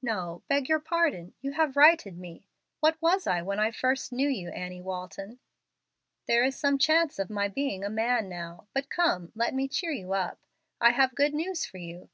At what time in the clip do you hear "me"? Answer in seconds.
2.16-2.46, 9.52-9.68